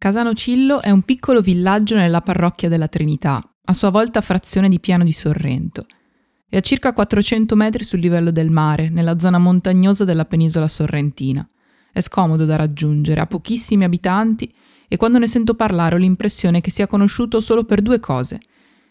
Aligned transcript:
Casano 0.00 0.32
Cillo 0.32 0.80
è 0.80 0.90
un 0.90 1.02
piccolo 1.02 1.40
villaggio 1.40 1.96
nella 1.96 2.20
parrocchia 2.20 2.68
della 2.68 2.86
Trinità, 2.86 3.42
a 3.64 3.72
sua 3.72 3.90
volta 3.90 4.20
frazione 4.20 4.68
di 4.68 4.78
Piano 4.78 5.02
di 5.02 5.12
Sorrento. 5.12 5.86
È 6.48 6.56
a 6.56 6.60
circa 6.60 6.92
400 6.92 7.56
metri 7.56 7.82
sul 7.82 7.98
livello 7.98 8.30
del 8.30 8.48
mare, 8.48 8.90
nella 8.90 9.18
zona 9.18 9.38
montagnosa 9.38 10.04
della 10.04 10.24
penisola 10.24 10.68
sorrentina. 10.68 11.46
È 11.92 11.98
scomodo 11.98 12.44
da 12.44 12.54
raggiungere, 12.54 13.20
ha 13.20 13.26
pochissimi 13.26 13.82
abitanti 13.82 14.54
e 14.86 14.96
quando 14.96 15.18
ne 15.18 15.26
sento 15.26 15.54
parlare 15.54 15.96
ho 15.96 15.98
l'impressione 15.98 16.60
che 16.60 16.70
sia 16.70 16.86
conosciuto 16.86 17.40
solo 17.40 17.64
per 17.64 17.82
due 17.82 17.98
cose, 17.98 18.38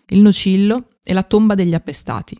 il 0.07 0.19
nocillo 0.19 0.89
e 1.03 1.13
la 1.13 1.23
tomba 1.23 1.55
degli 1.55 1.73
appestati. 1.73 2.37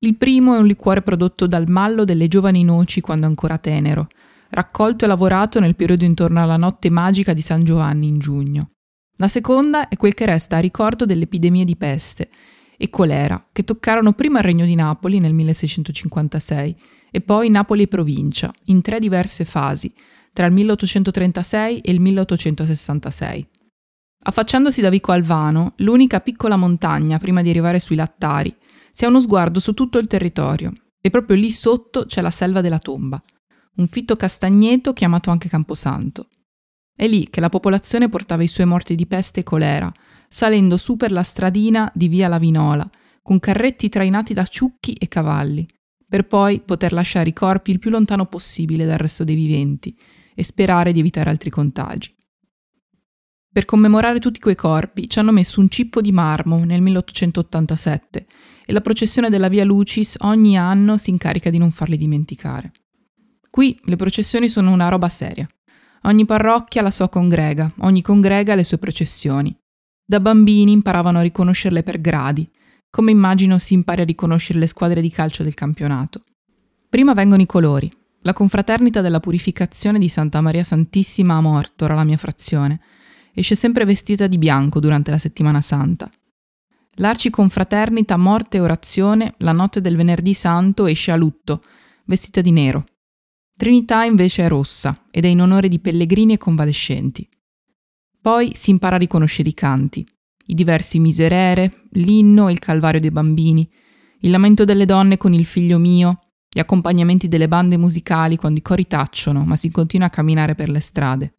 Il 0.00 0.16
primo 0.16 0.54
è 0.54 0.58
un 0.58 0.66
liquore 0.66 1.00
prodotto 1.00 1.46
dal 1.46 1.70
mallo 1.70 2.04
delle 2.04 2.28
giovani 2.28 2.64
noci 2.64 3.00
quando 3.00 3.24
ancora 3.24 3.56
tenero, 3.56 4.08
raccolto 4.52 5.04
e 5.04 5.08
lavorato 5.08 5.60
nel 5.60 5.76
periodo 5.76 6.04
intorno 6.04 6.42
alla 6.42 6.56
notte 6.56 6.90
magica 6.90 7.32
di 7.32 7.40
San 7.40 7.64
Giovanni 7.64 8.06
in 8.06 8.18
giugno. 8.18 8.72
La 9.16 9.28
seconda 9.28 9.88
è 9.88 9.96
quel 9.96 10.14
che 10.14 10.26
resta 10.26 10.58
a 10.58 10.60
ricordo 10.60 11.06
delle 11.06 11.24
epidemie 11.24 11.64
di 11.64 11.76
peste 11.76 12.28
e 12.76 12.90
colera 12.90 13.48
che 13.50 13.64
toccarono 13.64 14.12
prima 14.12 14.38
il 14.38 14.44
Regno 14.44 14.64
di 14.66 14.74
Napoli 14.74 15.20
nel 15.20 15.32
1656 15.32 16.76
e 17.10 17.20
poi 17.20 17.48
Napoli 17.48 17.82
e 17.82 17.88
provincia, 17.88 18.52
in 18.64 18.82
tre 18.82 18.98
diverse 18.98 19.44
fasi, 19.44 19.92
tra 20.32 20.46
il 20.46 20.52
1836 20.52 21.78
e 21.78 21.90
il 21.90 22.00
1866. 22.00 23.48
Affacciandosi 24.24 24.80
da 24.80 24.90
Vico 24.90 25.12
Alvano, 25.12 25.74
l'unica 25.78 26.20
piccola 26.20 26.56
montagna 26.56 27.18
prima 27.18 27.42
di 27.42 27.50
arrivare 27.50 27.78
sui 27.78 27.96
lattari, 27.96 28.54
si 28.92 29.04
ha 29.04 29.08
uno 29.08 29.20
sguardo 29.20 29.60
su 29.60 29.72
tutto 29.72 29.98
il 29.98 30.06
territorio 30.06 30.72
e 31.00 31.10
proprio 31.10 31.36
lì 31.36 31.50
sotto 31.50 32.04
c'è 32.06 32.20
la 32.20 32.30
selva 32.30 32.60
della 32.60 32.78
tomba, 32.78 33.22
un 33.76 33.86
fitto 33.86 34.16
castagneto 34.16 34.92
chiamato 34.92 35.30
anche 35.30 35.48
Camposanto. 35.48 36.28
È 36.94 37.06
lì 37.06 37.28
che 37.30 37.40
la 37.40 37.48
popolazione 37.48 38.08
portava 38.08 38.42
i 38.42 38.48
suoi 38.48 38.66
morti 38.66 38.94
di 38.94 39.06
peste 39.06 39.40
e 39.40 39.44
colera, 39.44 39.90
salendo 40.28 40.76
su 40.76 40.96
per 40.96 41.10
la 41.10 41.22
stradina 41.22 41.90
di 41.94 42.08
via 42.08 42.28
Lavinola, 42.28 42.88
con 43.22 43.38
carretti 43.38 43.88
trainati 43.88 44.34
da 44.34 44.44
ciucchi 44.44 44.92
e 44.94 45.08
cavalli, 45.08 45.66
per 46.06 46.26
poi 46.26 46.60
poter 46.60 46.92
lasciare 46.92 47.30
i 47.30 47.32
corpi 47.32 47.70
il 47.70 47.78
più 47.78 47.90
lontano 47.90 48.26
possibile 48.26 48.84
dal 48.84 48.98
resto 48.98 49.24
dei 49.24 49.34
viventi 49.34 49.96
e 50.34 50.42
sperare 50.44 50.92
di 50.92 51.00
evitare 51.00 51.30
altri 51.30 51.50
contagi. 51.50 52.14
Per 53.52 53.64
commemorare 53.64 54.18
tutti 54.18 54.40
quei 54.40 54.54
corpi 54.54 55.08
ci 55.08 55.18
hanno 55.18 55.32
messo 55.32 55.60
un 55.60 55.68
cippo 55.68 56.00
di 56.00 56.10
marmo 56.10 56.64
nel 56.64 56.80
1887 56.80 58.26
e 58.64 58.72
la 58.72 58.80
processione 58.80 59.28
della 59.28 59.48
Via 59.48 59.64
Lucis 59.64 60.16
ogni 60.20 60.56
anno 60.56 60.96
si 60.96 61.10
incarica 61.10 61.50
di 61.50 61.58
non 61.58 61.70
farli 61.70 61.98
dimenticare. 61.98 62.72
Qui 63.52 63.78
le 63.84 63.96
processioni 63.96 64.48
sono 64.48 64.72
una 64.72 64.88
roba 64.88 65.10
seria. 65.10 65.46
Ogni 66.04 66.24
parrocchia 66.24 66.80
la 66.80 66.90
sua 66.90 67.10
congrega, 67.10 67.70
ogni 67.80 68.00
congrega 68.00 68.54
le 68.54 68.64
sue 68.64 68.78
processioni. 68.78 69.54
Da 70.02 70.20
bambini 70.20 70.72
imparavano 70.72 71.18
a 71.18 71.22
riconoscerle 71.22 71.82
per 71.82 72.00
gradi, 72.00 72.48
come 72.88 73.10
immagino 73.10 73.58
si 73.58 73.74
impari 73.74 74.00
a 74.00 74.06
riconoscere 74.06 74.58
le 74.58 74.66
squadre 74.66 75.02
di 75.02 75.10
calcio 75.10 75.42
del 75.42 75.52
campionato. 75.52 76.22
Prima 76.88 77.12
vengono 77.12 77.42
i 77.42 77.46
colori. 77.46 77.92
La 78.22 78.32
confraternita 78.32 79.02
della 79.02 79.20
purificazione 79.20 79.98
di 79.98 80.08
Santa 80.08 80.40
Maria 80.40 80.62
Santissima 80.62 81.34
a 81.34 81.42
Mortora, 81.42 81.94
la 81.94 82.04
mia 82.04 82.16
frazione, 82.16 82.80
esce 83.34 83.54
sempre 83.54 83.84
vestita 83.84 84.28
di 84.28 84.38
bianco 84.38 84.80
durante 84.80 85.10
la 85.10 85.18
settimana 85.18 85.60
santa. 85.60 86.10
L'arciconfraternita 86.94 88.16
Morte 88.16 88.56
e 88.56 88.60
Orazione, 88.60 89.34
la 89.38 89.52
notte 89.52 89.82
del 89.82 89.96
venerdì 89.96 90.32
santo, 90.32 90.86
esce 90.86 91.10
a 91.10 91.16
lutto, 91.16 91.60
vestita 92.06 92.40
di 92.40 92.50
nero. 92.50 92.86
Trinità 93.62 94.02
invece 94.02 94.42
è 94.42 94.48
rossa 94.48 95.04
ed 95.12 95.24
è 95.24 95.28
in 95.28 95.40
onore 95.40 95.68
di 95.68 95.78
pellegrini 95.78 96.32
e 96.32 96.36
convalescenti. 96.36 97.28
Poi 98.20 98.50
si 98.56 98.70
impara 98.70 98.96
a 98.96 98.98
riconoscere 98.98 99.50
i 99.50 99.54
canti, 99.54 100.04
i 100.46 100.54
diversi 100.54 100.98
miserere, 100.98 101.84
l'inno 101.90 102.48
e 102.48 102.50
il 102.50 102.58
calvario 102.58 102.98
dei 102.98 103.12
bambini, 103.12 103.70
il 104.22 104.30
lamento 104.32 104.64
delle 104.64 104.84
donne 104.84 105.16
con 105.16 105.32
il 105.32 105.46
figlio 105.46 105.78
mio, 105.78 106.32
gli 106.52 106.58
accompagnamenti 106.58 107.28
delle 107.28 107.46
bande 107.46 107.76
musicali 107.76 108.34
quando 108.34 108.58
i 108.58 108.62
cori 108.62 108.88
tacciono 108.88 109.44
ma 109.44 109.54
si 109.54 109.70
continua 109.70 110.08
a 110.08 110.10
camminare 110.10 110.56
per 110.56 110.68
le 110.68 110.80
strade. 110.80 111.34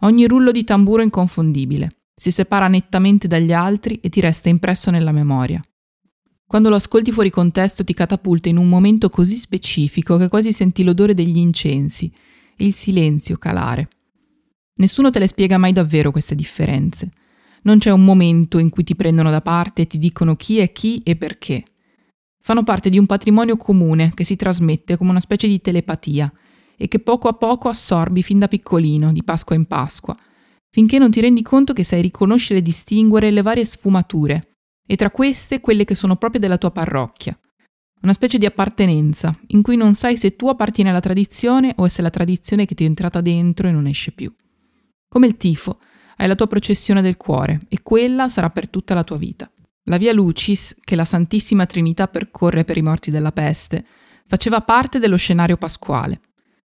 Ogni 0.00 0.26
rullo 0.26 0.50
di 0.50 0.64
tamburo 0.64 1.02
è 1.02 1.04
inconfondibile, 1.04 2.04
si 2.14 2.30
separa 2.30 2.68
nettamente 2.68 3.28
dagli 3.28 3.52
altri 3.52 4.00
e 4.00 4.08
ti 4.08 4.20
resta 4.20 4.48
impresso 4.48 4.90
nella 4.90 5.12
memoria. 5.12 5.62
Quando 6.48 6.70
lo 6.70 6.76
ascolti 6.76 7.12
fuori 7.12 7.28
contesto 7.28 7.84
ti 7.84 7.92
catapulta 7.92 8.48
in 8.48 8.56
un 8.56 8.70
momento 8.70 9.10
così 9.10 9.36
specifico 9.36 10.16
che 10.16 10.28
quasi 10.28 10.50
senti 10.50 10.82
l'odore 10.82 11.12
degli 11.12 11.36
incensi 11.36 12.10
e 12.56 12.64
il 12.64 12.72
silenzio 12.72 13.36
calare. 13.36 13.90
Nessuno 14.76 15.10
te 15.10 15.18
le 15.18 15.28
spiega 15.28 15.58
mai 15.58 15.72
davvero 15.72 16.10
queste 16.10 16.34
differenze. 16.34 17.10
Non 17.64 17.76
c'è 17.76 17.90
un 17.90 18.02
momento 18.02 18.56
in 18.56 18.70
cui 18.70 18.82
ti 18.82 18.96
prendono 18.96 19.30
da 19.30 19.42
parte 19.42 19.82
e 19.82 19.86
ti 19.86 19.98
dicono 19.98 20.36
chi 20.36 20.56
è 20.56 20.72
chi 20.72 21.02
e 21.04 21.16
perché. 21.16 21.64
Fanno 22.40 22.62
parte 22.62 22.88
di 22.88 22.96
un 22.96 23.04
patrimonio 23.04 23.58
comune 23.58 24.12
che 24.14 24.24
si 24.24 24.34
trasmette 24.34 24.96
come 24.96 25.10
una 25.10 25.20
specie 25.20 25.48
di 25.48 25.60
telepatia 25.60 26.32
e 26.78 26.88
che 26.88 26.98
poco 26.98 27.28
a 27.28 27.34
poco 27.34 27.68
assorbi 27.68 28.22
fin 28.22 28.38
da 28.38 28.48
piccolino, 28.48 29.12
di 29.12 29.22
Pasqua 29.22 29.54
in 29.54 29.66
Pasqua, 29.66 30.16
finché 30.70 30.96
non 30.96 31.10
ti 31.10 31.20
rendi 31.20 31.42
conto 31.42 31.74
che 31.74 31.84
sai 31.84 32.00
riconoscere 32.00 32.60
e 32.60 32.62
distinguere 32.62 33.30
le 33.30 33.42
varie 33.42 33.66
sfumature 33.66 34.47
e 34.90 34.96
tra 34.96 35.10
queste 35.10 35.60
quelle 35.60 35.84
che 35.84 35.94
sono 35.94 36.16
proprie 36.16 36.40
della 36.40 36.56
tua 36.56 36.70
parrocchia. 36.70 37.38
Una 38.00 38.14
specie 38.14 38.38
di 38.38 38.46
appartenenza, 38.46 39.38
in 39.48 39.60
cui 39.60 39.76
non 39.76 39.92
sai 39.92 40.16
se 40.16 40.34
tu 40.34 40.48
appartieni 40.48 40.88
alla 40.88 41.00
tradizione 41.00 41.74
o 41.76 41.86
se 41.88 41.98
è 41.98 42.02
la 42.02 42.10
tradizione 42.10 42.64
che 42.64 42.74
ti 42.74 42.84
è 42.84 42.86
entrata 42.86 43.20
dentro 43.20 43.68
e 43.68 43.70
non 43.70 43.86
esce 43.86 44.12
più. 44.12 44.32
Come 45.06 45.26
il 45.26 45.36
tifo, 45.36 45.78
hai 46.16 46.26
la 46.26 46.34
tua 46.34 46.46
processione 46.46 47.02
del 47.02 47.18
cuore 47.18 47.60
e 47.68 47.82
quella 47.82 48.30
sarà 48.30 48.48
per 48.48 48.68
tutta 48.68 48.94
la 48.94 49.04
tua 49.04 49.18
vita. 49.18 49.50
La 49.84 49.98
via 49.98 50.12
Lucis, 50.12 50.76
che 50.80 50.96
la 50.96 51.04
Santissima 51.04 51.66
Trinità 51.66 52.08
percorre 52.08 52.64
per 52.64 52.78
i 52.78 52.82
morti 52.82 53.10
della 53.10 53.32
peste, 53.32 53.84
faceva 54.26 54.62
parte 54.62 54.98
dello 54.98 55.16
scenario 55.16 55.58
pasquale. 55.58 56.20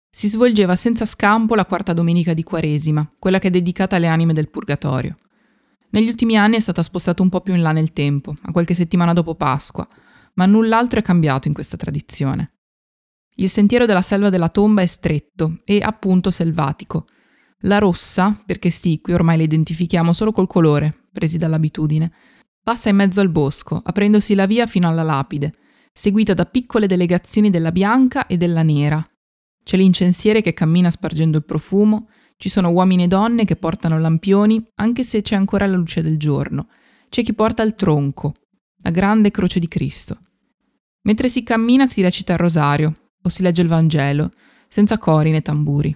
Si 0.10 0.30
svolgeva 0.30 0.78
senza 0.78 1.06
scampo 1.06 1.56
la 1.56 1.66
quarta 1.66 1.92
domenica 1.92 2.34
di 2.34 2.44
Quaresima, 2.44 3.10
quella 3.20 3.40
che 3.40 3.48
è 3.48 3.52
dedicata 3.52 3.98
alle 3.98 4.08
anime 4.08 4.32
del 4.32 4.50
purgatorio. 4.50 5.16
Negli 5.96 6.10
ultimi 6.10 6.36
anni 6.36 6.58
è 6.58 6.60
stata 6.60 6.84
spostata 6.84 7.22
un 7.22 7.30
po' 7.30 7.40
più 7.40 7.54
in 7.54 7.62
là 7.62 7.72
nel 7.72 7.94
tempo, 7.94 8.36
a 8.42 8.52
qualche 8.52 8.74
settimana 8.74 9.14
dopo 9.14 9.34
Pasqua, 9.34 9.88
ma 10.34 10.46
null'altro 10.46 11.00
è 11.00 11.02
cambiato 11.02 11.48
in 11.48 11.54
questa 11.54 11.78
tradizione. 11.78 12.52
Il 13.36 13.48
sentiero 13.48 13.86
della 13.86 14.02
selva 14.02 14.30
della 14.30 14.50
tomba 14.50 14.82
è 14.82 14.86
stretto 14.88 15.62
e 15.64 15.80
appunto 15.82 16.32
selvatico. 16.32 17.06
La 17.60 17.78
rossa, 17.78 18.38
perché 18.46 18.72
sì, 18.72 19.00
qui 19.00 19.14
ormai 19.14 19.38
la 19.38 19.44
identifichiamo 19.44 20.12
solo 20.12 20.34
col 20.34 20.48
colore, 20.48 21.04
presi 21.14 21.38
dall'abitudine, 21.38 22.12
passa 22.62 22.90
in 22.90 22.98
mezzo 22.98 23.22
al 23.22 23.30
bosco, 23.30 23.82
aprendosi 23.82 24.36
la 24.36 24.48
via 24.48 24.66
fino 24.66 24.90
alla 24.90 25.04
lapide, 25.04 25.54
seguita 25.94 26.34
da 26.34 26.44
piccole 26.44 26.88
delegazioni 26.88 27.50
della 27.50 27.72
bianca 27.72 28.28
e 28.28 28.36
della 28.36 28.64
nera. 28.64 29.02
C'è 29.64 29.78
l'incensiere 29.78 30.42
che 30.42 30.54
cammina 30.54 30.92
spargendo 30.92 31.38
il 31.38 31.46
profumo, 31.46 32.10
ci 32.38 32.50
sono 32.50 32.70
uomini 32.70 33.04
e 33.04 33.08
donne 33.08 33.46
che 33.46 33.56
portano 33.56 34.00
lampioni, 34.00 34.64
anche 34.76 35.04
se 35.04 35.22
c'è 35.22 35.36
ancora 35.36 35.66
la 35.66 35.76
luce 35.76 36.02
del 36.02 36.18
giorno. 36.18 36.68
C'è 37.10 37.24
chi 37.24 37.34
porta 37.34 37.64
il 37.64 37.76
tronco, 37.76 38.34
la 38.84 38.92
grande 38.92 39.32
croce 39.32 39.60
di 39.60 39.68
Cristo. 39.68 40.20
Mentre 41.04 41.30
si 41.30 41.44
cammina 41.44 41.86
si 41.88 42.02
recita 42.02 42.34
il 42.34 42.40
rosario 42.40 43.12
o 43.22 43.30
si 43.30 43.42
legge 43.42 43.62
il 43.62 43.68
Vangelo, 43.68 44.30
senza 44.68 44.98
cori 44.98 45.32
né 45.32 45.42
tamburi. 45.42 45.96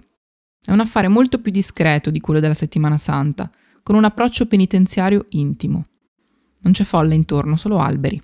È 0.62 0.72
un 0.72 0.80
affare 0.80 1.08
molto 1.08 1.40
più 1.40 1.50
discreto 1.50 2.10
di 2.10 2.20
quello 2.20 2.40
della 2.40 2.54
settimana 2.54 2.96
santa, 2.96 3.50
con 3.82 3.94
un 3.94 4.04
approccio 4.04 4.46
penitenziario 4.46 5.26
intimo. 5.30 5.84
Non 6.62 6.72
c'è 6.72 6.84
folla 6.84 7.14
intorno, 7.14 7.56
solo 7.56 7.78
alberi. 7.78 8.20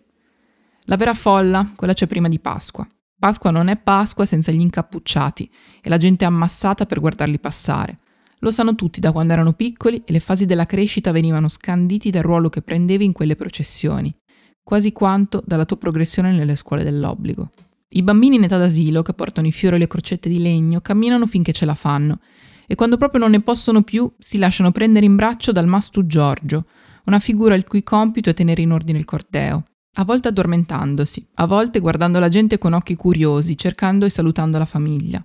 La 0.84 0.96
vera 0.96 1.14
folla, 1.14 1.72
quella 1.74 1.92
c'è 1.92 2.06
prima 2.06 2.28
di 2.28 2.38
Pasqua. 2.38 2.86
Pasqua 3.18 3.50
non 3.50 3.68
è 3.68 3.76
Pasqua 3.76 4.24
senza 4.24 4.52
gli 4.52 4.60
incappucciati 4.60 5.50
e 5.80 5.88
la 5.88 5.96
gente 5.96 6.24
ammassata 6.24 6.86
per 6.86 7.00
guardarli 7.00 7.38
passare. 7.38 8.00
Lo 8.40 8.50
sanno 8.50 8.74
tutti 8.74 9.00
da 9.00 9.12
quando 9.12 9.32
erano 9.32 9.52
piccoli 9.52 10.02
e 10.04 10.12
le 10.12 10.20
fasi 10.20 10.46
della 10.46 10.66
crescita 10.66 11.10
venivano 11.12 11.48
scanditi 11.48 12.10
dal 12.10 12.22
ruolo 12.22 12.48
che 12.48 12.62
prendevi 12.62 13.04
in 13.04 13.12
quelle 13.12 13.34
processioni, 13.34 14.14
quasi 14.62 14.92
quanto 14.92 15.42
dalla 15.46 15.64
tua 15.64 15.76
progressione 15.76 16.32
nelle 16.32 16.56
scuole 16.56 16.84
dell'obbligo. 16.84 17.50
I 17.90 18.02
bambini 18.02 18.36
in 18.36 18.44
età 18.44 18.58
d'asilo, 18.58 19.02
che 19.02 19.14
portano 19.14 19.46
i 19.46 19.52
fiori 19.52 19.76
e 19.76 19.78
le 19.78 19.86
crocette 19.86 20.28
di 20.28 20.40
legno, 20.40 20.80
camminano 20.80 21.26
finché 21.26 21.52
ce 21.52 21.64
la 21.64 21.74
fanno 21.74 22.18
e 22.66 22.74
quando 22.74 22.96
proprio 22.96 23.20
non 23.20 23.30
ne 23.30 23.40
possono 23.40 23.82
più 23.82 24.12
si 24.18 24.38
lasciano 24.38 24.72
prendere 24.72 25.06
in 25.06 25.16
braccio 25.16 25.52
dal 25.52 25.66
Mastu 25.66 26.06
Giorgio, 26.06 26.66
una 27.04 27.20
figura 27.20 27.54
il 27.54 27.64
cui 27.66 27.82
compito 27.82 28.30
è 28.30 28.34
tenere 28.34 28.62
in 28.62 28.72
ordine 28.72 28.98
il 28.98 29.04
corteo, 29.04 29.62
a 29.94 30.04
volte 30.04 30.28
addormentandosi, 30.28 31.28
a 31.34 31.46
volte 31.46 31.78
guardando 31.78 32.18
la 32.18 32.28
gente 32.28 32.58
con 32.58 32.72
occhi 32.72 32.96
curiosi, 32.96 33.56
cercando 33.56 34.04
e 34.04 34.10
salutando 34.10 34.58
la 34.58 34.64
famiglia. 34.64 35.24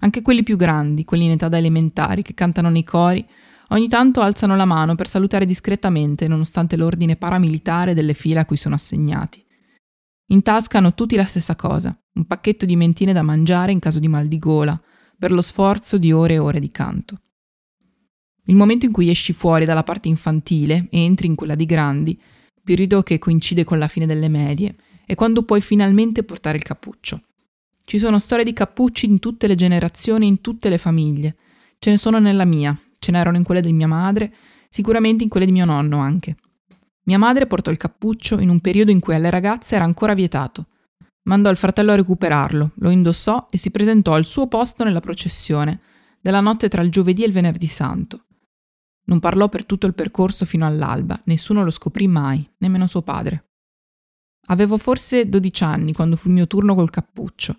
Anche 0.00 0.22
quelli 0.22 0.42
più 0.42 0.56
grandi, 0.56 1.04
quelli 1.04 1.24
in 1.24 1.32
età 1.32 1.48
da 1.48 1.58
elementari, 1.58 2.22
che 2.22 2.34
cantano 2.34 2.68
nei 2.68 2.84
cori, 2.84 3.26
ogni 3.68 3.88
tanto 3.88 4.20
alzano 4.20 4.56
la 4.56 4.64
mano 4.64 4.94
per 4.94 5.08
salutare 5.08 5.46
discretamente, 5.46 6.28
nonostante 6.28 6.76
l'ordine 6.76 7.16
paramilitare 7.16 7.94
delle 7.94 8.14
file 8.14 8.40
a 8.40 8.44
cui 8.44 8.56
sono 8.56 8.74
assegnati. 8.74 9.44
In 10.30 10.42
tasca 10.42 10.78
hanno 10.78 10.94
tutti 10.94 11.16
la 11.16 11.24
stessa 11.24 11.56
cosa, 11.56 11.96
un 12.14 12.26
pacchetto 12.26 12.66
di 12.66 12.76
mentine 12.76 13.12
da 13.12 13.22
mangiare 13.22 13.72
in 13.72 13.78
caso 13.78 14.00
di 14.00 14.08
mal 14.08 14.26
di 14.26 14.38
gola, 14.38 14.80
per 15.18 15.32
lo 15.32 15.40
sforzo 15.40 15.98
di 15.98 16.12
ore 16.12 16.34
e 16.34 16.38
ore 16.38 16.60
di 16.60 16.70
canto. 16.70 17.20
Il 18.48 18.54
momento 18.54 18.86
in 18.86 18.92
cui 18.92 19.08
esci 19.08 19.32
fuori 19.32 19.64
dalla 19.64 19.82
parte 19.82 20.08
infantile 20.08 20.88
e 20.90 21.00
entri 21.00 21.26
in 21.26 21.34
quella 21.34 21.54
di 21.54 21.64
grandi, 21.64 22.20
periodo 22.62 23.02
che 23.02 23.18
coincide 23.18 23.64
con 23.64 23.78
la 23.78 23.88
fine 23.88 24.06
delle 24.06 24.28
medie, 24.28 24.76
è 25.06 25.14
quando 25.14 25.42
puoi 25.42 25.60
finalmente 25.60 26.22
portare 26.24 26.56
il 26.56 26.64
cappuccio. 26.64 27.20
Ci 27.88 28.00
sono 28.00 28.18
storie 28.18 28.42
di 28.42 28.52
cappucci 28.52 29.06
in 29.06 29.20
tutte 29.20 29.46
le 29.46 29.54
generazioni, 29.54 30.26
in 30.26 30.40
tutte 30.40 30.68
le 30.68 30.76
famiglie. 30.76 31.36
Ce 31.78 31.88
ne 31.88 31.96
sono 31.96 32.18
nella 32.18 32.44
mia, 32.44 32.76
ce 32.98 33.12
n'erano 33.12 33.36
in 33.36 33.44
quelle 33.44 33.60
di 33.60 33.72
mia 33.72 33.86
madre, 33.86 34.34
sicuramente 34.68 35.22
in 35.22 35.28
quelle 35.30 35.46
di 35.46 35.52
mio 35.52 35.64
nonno 35.64 35.98
anche. 35.98 36.36
Mia 37.04 37.16
madre 37.16 37.46
portò 37.46 37.70
il 37.70 37.76
cappuccio 37.76 38.40
in 38.40 38.48
un 38.48 38.58
periodo 38.58 38.90
in 38.90 38.98
cui 38.98 39.14
alle 39.14 39.30
ragazze 39.30 39.76
era 39.76 39.84
ancora 39.84 40.14
vietato. 40.14 40.66
Mandò 41.28 41.48
il 41.48 41.56
fratello 41.56 41.92
a 41.92 41.94
recuperarlo, 41.94 42.72
lo 42.74 42.90
indossò 42.90 43.46
e 43.48 43.56
si 43.56 43.70
presentò 43.70 44.14
al 44.14 44.24
suo 44.24 44.48
posto 44.48 44.82
nella 44.82 44.98
processione, 44.98 45.80
della 46.20 46.40
notte 46.40 46.68
tra 46.68 46.82
il 46.82 46.90
giovedì 46.90 47.22
e 47.22 47.26
il 47.26 47.32
venerdì 47.32 47.68
santo. 47.68 48.24
Non 49.04 49.20
parlò 49.20 49.48
per 49.48 49.64
tutto 49.64 49.86
il 49.86 49.94
percorso 49.94 50.44
fino 50.44 50.66
all'alba, 50.66 51.20
nessuno 51.26 51.62
lo 51.62 51.70
scoprì 51.70 52.08
mai, 52.08 52.44
nemmeno 52.58 52.88
suo 52.88 53.02
padre. 53.02 53.44
Avevo 54.48 54.76
forse 54.76 55.28
dodici 55.28 55.62
anni 55.62 55.92
quando 55.92 56.16
fu 56.16 56.26
il 56.26 56.34
mio 56.34 56.48
turno 56.48 56.74
col 56.74 56.90
cappuccio. 56.90 57.56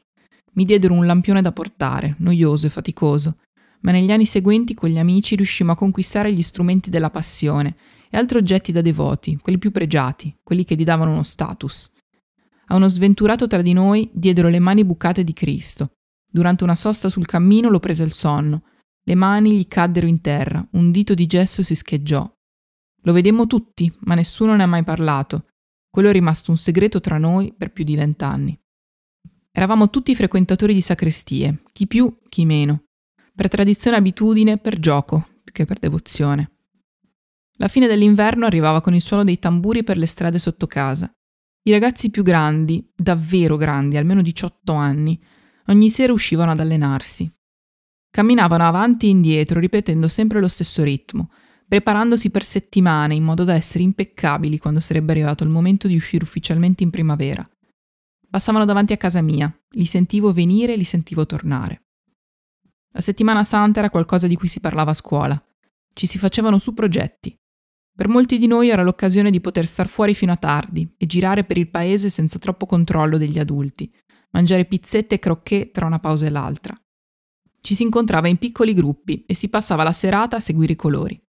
Mi 0.58 0.66
diedero 0.66 0.96
un 0.96 1.06
lampione 1.06 1.44
da 1.44 1.52
portare, 1.52 2.16
noioso 2.18 2.66
e 2.66 2.72
faticoso, 2.72 3.38
ma 3.82 3.92
negli 3.92 4.12
anni 4.12 4.26
seguenti 4.26 4.74
con 4.74 4.90
gli 4.90 4.98
amici 4.98 5.36
riuscimmo 5.36 5.72
a 5.72 5.76
conquistare 5.76 6.34
gli 6.34 6.42
strumenti 6.42 6.90
della 6.90 7.12
passione 7.12 7.76
e 8.10 8.18
altri 8.18 8.40
oggetti 8.40 8.72
da 8.72 8.82
devoti, 8.82 9.38
quelli 9.38 9.60
più 9.60 9.70
pregiati, 9.70 10.36
quelli 10.42 10.64
che 10.64 10.74
gli 10.76 10.84
davano 10.84 11.12
uno 11.12 11.22
status. 11.22 11.92
A 12.70 12.76
uno 12.76 12.88
sventurato 12.88 13.46
tra 13.46 13.62
di 13.62 13.72
noi 13.74 14.10
diedero 14.12 14.50
le 14.50 14.58
mani 14.58 14.84
bucate 14.84 15.24
di 15.24 15.34
Cristo. 15.34 15.92
Durante 16.30 16.64
una 16.64 16.76
sosta 16.76 17.08
sul 17.08 17.28
cammino 17.28 17.70
lo 17.70 17.80
prese 17.80 18.04
il 18.04 18.12
sonno. 18.12 18.64
Le 19.04 19.16
mani 19.16 19.54
gli 19.54 19.68
caddero 19.68 20.08
in 20.08 20.22
terra, 20.22 20.68
un 20.72 20.90
dito 20.90 21.14
di 21.14 21.28
gesso 21.28 21.62
si 21.62 21.76
scheggiò. 21.76 22.30
Lo 23.04 23.14
vedemmo 23.14 23.46
tutti, 23.46 23.96
ma 24.00 24.16
nessuno 24.16 24.56
ne 24.56 24.64
ha 24.64 24.68
mai 24.68 24.84
parlato. 24.84 25.46
Quello 25.88 26.10
è 26.10 26.12
rimasto 26.12 26.50
un 26.50 26.58
segreto 26.58 27.00
tra 27.00 27.18
noi 27.18 27.54
per 27.56 27.72
più 27.72 27.84
di 27.84 27.96
vent'anni. 27.96 28.60
Eravamo 29.58 29.90
tutti 29.90 30.14
frequentatori 30.14 30.72
di 30.72 30.82
sacrestie, 30.82 31.64
chi 31.74 31.88
più, 31.88 32.16
chi 32.30 32.46
meno. 32.46 32.84
Per 33.36 33.48
tradizione 33.48 33.96
e 33.96 34.00
abitudine, 34.00 34.60
per 34.60 34.78
gioco, 34.78 35.28
più 35.44 35.52
che 35.52 35.66
per 35.66 35.80
devozione. 35.80 36.52
La 37.54 37.68
fine 37.68 37.88
dell'inverno 37.88 38.46
arrivava 38.46 38.82
con 38.82 38.94
il 38.94 39.02
suono 39.02 39.24
dei 39.24 39.40
tamburi 39.40 39.84
per 39.84 39.98
le 39.98 40.06
strade 40.06 40.38
sotto 40.38 40.68
casa. 40.68 41.12
I 41.64 41.72
ragazzi 41.72 42.12
più 42.12 42.22
grandi, 42.22 42.88
davvero 42.96 43.58
grandi, 43.58 43.98
almeno 43.98 44.22
18 44.22 44.74
anni, 44.74 45.20
ogni 45.70 45.90
sera 45.90 46.14
uscivano 46.14 46.52
ad 46.52 46.60
allenarsi. 46.60 47.28
Camminavano 48.12 48.64
avanti 48.64 49.08
e 49.08 49.10
indietro, 49.10 49.60
ripetendo 49.60 50.08
sempre 50.08 50.40
lo 50.40 50.48
stesso 50.48 50.84
ritmo, 50.84 51.32
preparandosi 51.68 52.30
per 52.30 52.44
settimane 52.44 53.16
in 53.16 53.24
modo 53.24 53.44
da 53.44 53.56
essere 53.56 53.84
impeccabili 53.84 54.60
quando 54.60 54.82
sarebbe 54.82 55.14
arrivato 55.14 55.44
il 55.44 55.50
momento 55.50 55.88
di 55.88 55.96
uscire 55.96 56.24
ufficialmente 56.24 56.84
in 56.84 56.92
primavera. 56.92 57.50
Passavano 58.30 58.66
davanti 58.66 58.94
a 58.94 58.98
casa 58.98 59.22
mia, 59.22 59.52
li 59.72 59.86
sentivo 59.86 60.34
venire 60.34 60.74
e 60.74 60.78
li 60.78 60.84
sentivo 60.84 61.26
tornare. 61.26 61.84
La 62.92 63.02
settimana 63.02 63.44
santa 63.44 63.80
era 63.80 63.90
qualcosa 63.90 64.28
di 64.28 64.36
cui 64.36 64.48
si 64.48 64.60
parlava 64.60 64.92
a 64.92 64.96
scuola. 64.96 65.42
Ci 65.94 66.08
si 66.08 66.18
facevano 66.18 66.58
su 66.58 66.74
progetti. 66.74 67.36
Per 67.96 68.08
molti 68.08 68.38
di 68.38 68.48
noi 68.48 68.70
era 68.70 68.84
l'occasione 68.84 69.32
di 69.32 69.42
poter 69.42 69.66
star 69.66 69.88
fuori 69.88 70.14
fino 70.14 70.32
a 70.32 70.38
tardi 70.38 70.94
e 70.98 71.06
girare 71.06 71.44
per 71.44 71.58
il 71.58 71.70
paese 71.70 72.10
senza 72.10 72.38
troppo 72.38 72.66
controllo 72.66 73.18
degli 73.18 73.40
adulti, 73.40 73.92
mangiare 74.32 74.66
pizzette 74.66 75.16
e 75.16 75.20
crocchè 75.20 75.72
tra 75.72 75.86
una 75.86 76.00
pausa 76.00 76.26
e 76.26 76.30
l'altra. 76.30 76.80
Ci 77.60 77.74
si 77.76 77.84
incontrava 77.84 78.28
in 78.28 78.38
piccoli 78.38 78.74
gruppi 78.74 79.26
e 79.26 79.34
si 79.34 79.50
passava 79.50 79.84
la 79.84 79.92
serata 79.92 80.38
a 80.38 80.40
seguire 80.42 80.74
i 80.74 80.78
colori. 80.78 81.20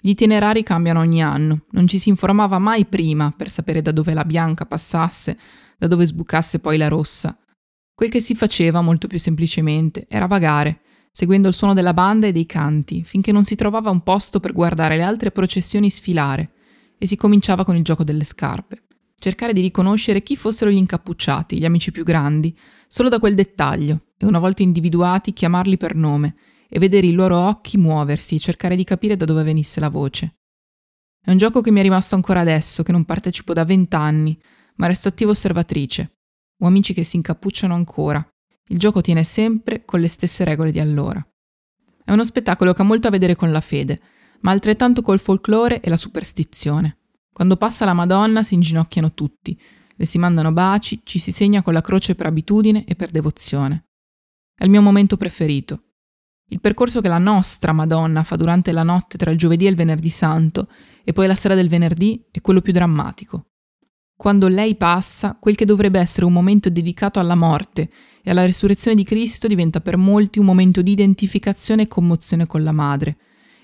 Gli 0.00 0.10
itinerari 0.10 0.62
cambiano 0.62 1.00
ogni 1.00 1.22
anno, 1.22 1.64
non 1.70 1.86
ci 1.86 1.98
si 1.98 2.08
informava 2.08 2.58
mai 2.58 2.84
prima 2.84 3.32
per 3.36 3.48
sapere 3.48 3.80
da 3.80 3.92
dove 3.92 4.12
la 4.12 4.24
bianca 4.24 4.66
passasse, 4.66 5.38
da 5.84 5.86
dove 5.86 6.06
sbucasse 6.06 6.60
poi 6.60 6.78
la 6.78 6.88
rossa. 6.88 7.38
Quel 7.94 8.08
che 8.08 8.20
si 8.20 8.34
faceva, 8.34 8.80
molto 8.80 9.06
più 9.06 9.18
semplicemente, 9.18 10.06
era 10.08 10.26
vagare, 10.26 10.80
seguendo 11.12 11.48
il 11.48 11.54
suono 11.54 11.74
della 11.74 11.92
banda 11.92 12.26
e 12.26 12.32
dei 12.32 12.46
canti, 12.46 13.04
finché 13.04 13.32
non 13.32 13.44
si 13.44 13.54
trovava 13.54 13.90
un 13.90 14.02
posto 14.02 14.40
per 14.40 14.52
guardare 14.52 14.96
le 14.96 15.02
altre 15.02 15.30
processioni 15.30 15.90
sfilare, 15.90 16.50
e 16.96 17.06
si 17.06 17.16
cominciava 17.16 17.64
con 17.64 17.76
il 17.76 17.84
gioco 17.84 18.02
delle 18.02 18.24
scarpe. 18.24 18.84
Cercare 19.16 19.52
di 19.52 19.60
riconoscere 19.60 20.22
chi 20.22 20.36
fossero 20.36 20.70
gli 20.70 20.76
incappucciati, 20.76 21.58
gli 21.58 21.64
amici 21.64 21.92
più 21.92 22.02
grandi, 22.02 22.56
solo 22.88 23.10
da 23.10 23.18
quel 23.18 23.34
dettaglio, 23.34 24.06
e 24.16 24.24
una 24.24 24.38
volta 24.38 24.62
individuati 24.62 25.34
chiamarli 25.34 25.76
per 25.76 25.94
nome, 25.94 26.34
e 26.68 26.78
vedere 26.78 27.06
i 27.06 27.12
loro 27.12 27.38
occhi 27.38 27.76
muoversi, 27.76 28.40
cercare 28.40 28.74
di 28.74 28.84
capire 28.84 29.16
da 29.16 29.26
dove 29.26 29.42
venisse 29.42 29.80
la 29.80 29.90
voce. 29.90 30.36
È 31.20 31.30
un 31.30 31.36
gioco 31.36 31.60
che 31.60 31.70
mi 31.70 31.80
è 31.80 31.82
rimasto 31.82 32.14
ancora 32.14 32.40
adesso, 32.40 32.82
che 32.82 32.92
non 32.92 33.04
partecipo 33.04 33.52
da 33.52 33.64
vent'anni, 33.64 34.38
ma 34.76 34.86
resto 34.86 35.08
attiva 35.08 35.30
osservatrice. 35.30 36.16
Ho 36.60 36.66
amici 36.66 36.94
che 36.94 37.04
si 37.04 37.16
incappucciano 37.16 37.74
ancora, 37.74 38.26
il 38.68 38.78
gioco 38.78 39.02
tiene 39.02 39.24
sempre 39.24 39.84
con 39.84 40.00
le 40.00 40.08
stesse 40.08 40.42
regole 40.42 40.72
di 40.72 40.80
allora. 40.80 41.24
È 42.02 42.12
uno 42.12 42.24
spettacolo 42.24 42.72
che 42.72 42.80
ha 42.80 42.84
molto 42.84 43.08
a 43.08 43.10
vedere 43.10 43.34
con 43.34 43.52
la 43.52 43.60
fede, 43.60 44.00
ma 44.40 44.52
altrettanto 44.52 45.02
col 45.02 45.18
folklore 45.18 45.80
e 45.80 45.90
la 45.90 45.96
superstizione. 45.96 46.98
Quando 47.30 47.56
passa 47.56 47.84
la 47.84 47.92
Madonna 47.92 48.42
si 48.42 48.54
inginocchiano 48.54 49.12
tutti, 49.12 49.58
le 49.96 50.06
si 50.06 50.18
mandano 50.18 50.52
baci, 50.52 51.00
ci 51.04 51.18
si 51.18 51.30
segna 51.30 51.62
con 51.62 51.72
la 51.72 51.82
croce 51.82 52.14
per 52.14 52.26
abitudine 52.26 52.84
e 52.84 52.94
per 52.94 53.10
devozione. 53.10 53.84
È 54.54 54.64
il 54.64 54.70
mio 54.70 54.82
momento 54.82 55.16
preferito. 55.16 55.82
Il 56.48 56.60
percorso 56.60 57.00
che 57.00 57.08
la 57.08 57.18
nostra 57.18 57.72
Madonna 57.72 58.22
fa 58.22 58.36
durante 58.36 58.72
la 58.72 58.82
notte 58.82 59.18
tra 59.18 59.30
il 59.30 59.38
giovedì 59.38 59.66
e 59.66 59.70
il 59.70 59.76
venerdì 59.76 60.10
santo 60.10 60.68
e 61.02 61.12
poi 61.12 61.26
la 61.26 61.34
sera 61.34 61.54
del 61.54 61.68
venerdì 61.68 62.24
è 62.30 62.40
quello 62.40 62.60
più 62.60 62.72
drammatico. 62.72 63.46
Quando 64.24 64.48
lei 64.48 64.74
passa, 64.74 65.36
quel 65.38 65.54
che 65.54 65.66
dovrebbe 65.66 66.00
essere 66.00 66.24
un 66.24 66.32
momento 66.32 66.70
dedicato 66.70 67.20
alla 67.20 67.34
morte 67.34 67.90
e 68.22 68.30
alla 68.30 68.46
risurrezione 68.46 68.96
di 68.96 69.04
Cristo 69.04 69.46
diventa 69.46 69.82
per 69.82 69.98
molti 69.98 70.38
un 70.38 70.46
momento 70.46 70.80
di 70.80 70.92
identificazione 70.92 71.82
e 71.82 71.88
commozione 71.88 72.46
con 72.46 72.64
la 72.64 72.72
madre 72.72 73.18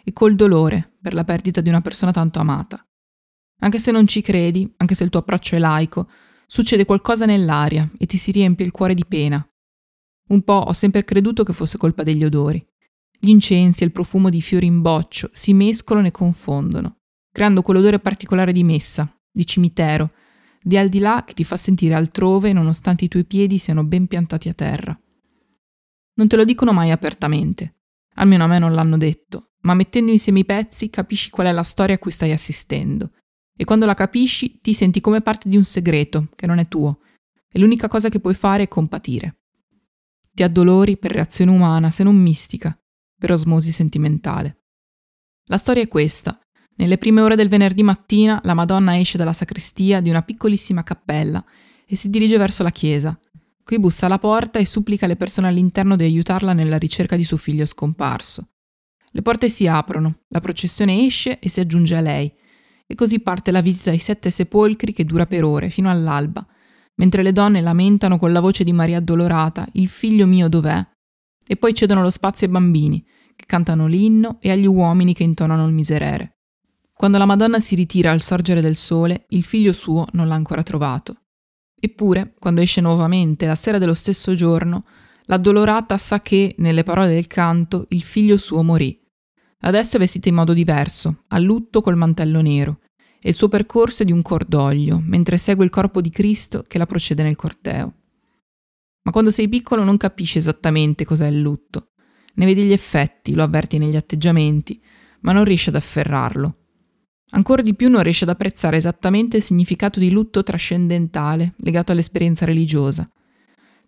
e 0.05 0.13
col 0.13 0.35
dolore 0.35 0.99
per 1.01 1.15
la 1.15 1.25
perdita 1.25 1.63
di 1.63 1.71
una 1.71 1.81
persona 1.81 2.13
tanto 2.13 2.41
amata. 2.41 2.87
Anche 3.61 3.79
se 3.79 3.91
non 3.91 4.07
ci 4.07 4.21
credi, 4.21 4.71
anche 4.77 4.95
se 4.95 5.03
il 5.05 5.09
tuo 5.09 5.21
approccio 5.21 5.57
è 5.57 5.59
laico, 5.59 6.11
succede 6.47 6.85
qualcosa 6.85 7.25
nell'aria 7.25 7.91
e 7.97 8.05
ti 8.05 8.19
si 8.19 8.31
riempie 8.31 8.67
il 8.67 8.71
cuore 8.71 8.93
di 8.93 9.07
pena. 9.07 9.43
Un 10.29 10.43
po' 10.43 10.63
ho 10.67 10.75
sempre 10.75 11.05
creduto 11.05 11.43
che 11.43 11.55
fosse 11.55 11.79
colpa 11.79 12.03
degli 12.03 12.23
odori. 12.23 12.63
Gli 13.19 13.31
incensi 13.31 13.83
e 13.83 13.87
il 13.87 13.93
profumo 13.93 14.29
di 14.29 14.43
fiori 14.43 14.67
in 14.67 14.83
boccio 14.83 15.31
si 15.33 15.55
mescolano 15.55 16.09
e 16.09 16.11
confondono, 16.11 16.99
creando 17.33 17.63
quell'odore 17.63 17.99
particolare 17.99 18.53
di 18.53 18.63
messa, 18.63 19.11
di 19.33 19.47
cimitero, 19.47 20.11
di 20.63 20.77
al 20.77 20.89
di 20.89 20.99
là 20.99 21.25
che 21.27 21.35
ti 21.35 21.45
fa 21.45 21.57
sentire 21.57 21.95
altrove 21.95 22.53
nonostante 22.53 23.05
i 23.05 23.09
tuoi 23.09 23.25
piedi 23.25 23.59
siano 23.59 23.85
ben 23.85 24.07
piantati 24.07 24.49
a 24.49 24.55
terra. 24.55 24.99
Non 26.15 26.29
te 26.29 26.37
lo 26.37 26.45
dicono 26.45 26.73
mai 26.73 26.91
apertamente, 26.91 27.77
almeno 28.15 28.45
a 28.45 28.47
me 28.47 28.59
non 28.59 28.73
l'hanno 28.73 28.99
detto, 28.99 29.53
ma 29.63 29.75
mettendo 29.75 30.11
insieme 30.11 30.41
i 30.41 30.45
pezzi 30.45 30.91
capisci 30.91 31.31
qual 31.31 31.47
è 31.47 31.53
la 31.53 31.63
storia 31.63 31.95
a 31.95 31.99
cui 31.99 32.11
stai 32.11 32.33
assistendo. 32.33 33.13
E 33.57 33.65
quando 33.65 33.87
la 33.87 33.95
capisci 33.95 34.59
ti 34.59 34.73
senti 34.73 35.01
come 35.01 35.21
parte 35.21 35.49
di 35.49 35.57
un 35.57 35.65
segreto 35.65 36.29
che 36.35 36.47
non 36.47 36.59
è 36.59 36.69
tuo, 36.69 37.01
e 37.51 37.59
l'unica 37.59 37.89
cosa 37.89 38.09
che 38.09 38.21
puoi 38.21 38.35
fare 38.35 38.65
è 38.65 38.69
compatire. 38.69 39.41
Ti 40.33 40.43
addolori 40.43 40.97
per 40.97 41.13
reazione 41.13 41.51
umana, 41.51 41.91
se 41.91 42.03
non 42.03 42.17
mistica, 42.17 42.79
per 43.19 43.33
osmosi 43.33 43.73
sentimentale. 43.73 44.65
La 45.45 45.59
storia 45.59 45.83
è 45.83 45.89
questa. 45.89 46.41
Nelle 46.81 46.97
prime 46.97 47.21
ore 47.21 47.37
del 47.37 47.51
venerdì 47.51 47.83
mattina 47.83 48.41
la 48.43 48.55
Madonna 48.55 48.99
esce 48.99 49.19
dalla 49.19 49.35
sacrestia 49.35 50.01
di 50.01 50.09
una 50.09 50.23
piccolissima 50.23 50.83
cappella 50.83 51.45
e 51.85 51.95
si 51.95 52.09
dirige 52.09 52.39
verso 52.39 52.63
la 52.63 52.71
chiesa. 52.71 53.21
Qui 53.63 53.79
bussa 53.79 54.07
alla 54.07 54.19
porta 54.19 54.59
e 54.59 54.65
supplica 54.65 55.07
le 55.07 55.17
persone 55.17 55.49
all'interno 55.49 55.95
di 55.95 56.05
aiutarla 56.05 56.55
nella 56.55 56.79
ricerca 56.79 57.17
di 57.17 57.25
suo 57.25 57.37
figlio 57.37 57.67
scomparso. 57.67 58.49
Le 59.13 59.21
porte 59.21 59.51
si 59.51 59.67
aprono, 59.67 60.21
la 60.29 60.41
processione 60.41 61.05
esce 61.05 61.39
e 61.39 61.51
si 61.51 61.61
aggiunge 61.61 61.97
a 61.97 62.01
lei, 62.01 62.33
e 62.87 62.95
così 62.95 63.21
parte 63.21 63.51
la 63.51 63.61
visita 63.61 63.91
ai 63.91 63.99
sette 63.99 64.31
sepolcri 64.31 64.95
che 64.95 65.05
dura 65.05 65.27
per 65.27 65.45
ore, 65.45 65.69
fino 65.69 65.91
all'alba, 65.91 66.47
mentre 66.95 67.23
le 67.23 67.33
donne 67.33 67.61
lamentano 67.61 68.17
con 68.17 68.33
la 68.33 68.41
voce 68.41 68.65
di 68.65 68.73
Maria 68.73 68.97
addolorata 68.97 69.69
Il 69.73 69.89
figlio 69.89 70.27
mio 70.27 70.49
dov'è? 70.49 70.83
E 71.47 71.57
poi 71.57 71.75
cedono 71.75 72.01
lo 72.01 72.11
spazio 72.11 72.47
ai 72.47 72.55
bambini, 72.55 73.05
che 73.37 73.45
cantano 73.45 73.87
l'inno, 73.87 74.39
e 74.41 74.51
agli 74.51 74.67
uomini 74.67 75.13
che 75.13 75.25
intonano 75.25 75.67
il 75.67 75.75
miserere. 75.75 76.37
Quando 77.01 77.17
la 77.17 77.25
Madonna 77.25 77.61
si 77.61 77.77
ritira 77.77 78.11
al 78.11 78.21
sorgere 78.21 78.61
del 78.61 78.77
sole, 78.77 79.25
il 79.29 79.43
figlio 79.43 79.73
suo 79.73 80.05
non 80.13 80.29
l'ha 80.29 80.35
ancora 80.35 80.63
trovato. 80.63 81.23
Eppure, 81.81 82.35
quando 82.39 82.61
esce 82.61 82.83
nuovamente 82.83 83.47
la 83.47 83.55
sera 83.55 83.79
dello 83.79 83.95
stesso 83.95 84.35
giorno, 84.35 84.85
l'addolorata 85.25 85.97
sa 85.97 86.21
che, 86.21 86.55
nelle 86.59 86.83
parole 86.83 87.09
del 87.09 87.27
canto, 87.27 87.87
il 87.89 88.03
figlio 88.03 88.37
suo 88.37 88.63
morì. 88.63 89.03
Adesso 89.61 89.97
è 89.97 89.99
vestita 89.99 90.29
in 90.29 90.35
modo 90.35 90.53
diverso, 90.53 91.25
a 91.29 91.39
lutto 91.39 91.81
col 91.81 91.97
mantello 91.97 92.43
nero, 92.43 92.81
e 93.19 93.31
il 93.31 93.35
suo 93.35 93.49
percorso 93.49 94.03
è 94.03 94.05
di 94.05 94.13
un 94.13 94.21
cordoglio, 94.21 95.01
mentre 95.03 95.39
segue 95.39 95.65
il 95.65 95.71
corpo 95.71 96.03
di 96.03 96.11
Cristo 96.11 96.67
che 96.69 96.77
la 96.77 96.85
procede 96.85 97.23
nel 97.23 97.35
corteo. 97.35 97.95
Ma 99.05 99.11
quando 99.11 99.31
sei 99.31 99.49
piccolo 99.49 99.85
non 99.85 99.97
capisci 99.97 100.37
esattamente 100.37 101.07
cos'è 101.07 101.29
il 101.29 101.41
lutto. 101.41 101.93
Ne 102.35 102.45
vedi 102.45 102.63
gli 102.65 102.73
effetti, 102.73 103.33
lo 103.33 103.43
avverti 103.43 103.79
negli 103.79 103.97
atteggiamenti, 103.97 104.79
ma 105.21 105.33
non 105.33 105.45
riesci 105.45 105.71
ad 105.71 105.77
afferrarlo. 105.77 106.57
Ancora 107.33 107.63
di 107.63 107.75
più 107.75 107.89
non 107.89 108.03
riesce 108.03 108.25
ad 108.25 108.31
apprezzare 108.31 108.77
esattamente 108.77 109.37
il 109.37 109.43
significato 109.43 110.01
di 110.01 110.11
lutto 110.11 110.43
trascendentale 110.43 111.55
legato 111.59 111.93
all'esperienza 111.93 112.45
religiosa. 112.45 113.09